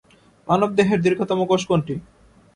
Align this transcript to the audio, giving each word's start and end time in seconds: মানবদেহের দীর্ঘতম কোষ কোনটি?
মানবদেহের 0.47 0.99
দীর্ঘতম 1.05 1.39
কোষ 1.49 1.61
কোনটি? 1.69 1.95